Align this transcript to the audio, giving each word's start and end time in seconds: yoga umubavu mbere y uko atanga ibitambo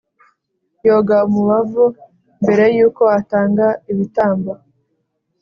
yoga 0.87 1.15
umubavu 1.27 1.83
mbere 2.41 2.65
y 2.77 2.79
uko 2.87 3.03
atanga 3.19 3.65
ibitambo 3.91 4.51